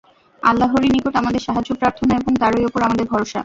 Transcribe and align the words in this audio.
আল্লাহরই 0.41 0.89
নিকট 0.89 1.13
আমাদের 1.15 1.41
সাহায্য 1.41 1.71
প্রার্থনা 1.75 2.13
এবং 2.15 2.31
তাঁরই 2.35 2.63
উপর 2.65 2.79
আমাদের 2.83 3.05
ভরসা। 3.05 3.39